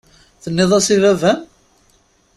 Tenniḍ-as 0.43 0.87
i 0.95 0.97
baba-m? 1.03 1.39